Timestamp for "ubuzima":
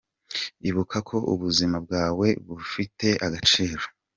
1.33-1.77